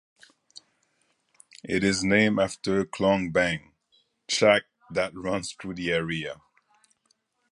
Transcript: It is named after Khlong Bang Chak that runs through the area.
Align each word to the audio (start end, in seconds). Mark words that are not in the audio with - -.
It 1.63 1.83
is 1.83 2.03
named 2.03 2.39
after 2.39 2.85
Khlong 2.85 3.31
Bang 3.31 3.73
Chak 4.27 4.63
that 4.89 5.13
runs 5.13 5.51
through 5.53 5.75
the 5.75 5.91
area. 5.91 6.41